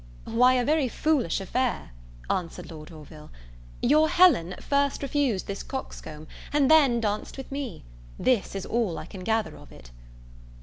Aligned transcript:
"Why 0.25 0.55
a 0.55 0.65
very 0.65 0.87
foolish 0.87 1.39
affair," 1.39 1.91
answered 2.27 2.71
Lord 2.71 2.91
Orville; 2.91 3.29
"your 3.83 4.09
Helen 4.09 4.55
first 4.59 5.03
refused 5.03 5.45
this 5.45 5.61
coxcomb, 5.61 6.25
and 6.51 6.71
then 6.71 6.99
danced 6.99 7.37
with 7.37 7.51
me. 7.51 7.83
This 8.17 8.55
is 8.55 8.65
all 8.65 8.97
I 8.97 9.05
can 9.05 9.23
gather 9.23 9.55
of 9.55 9.71
it." 9.71 9.91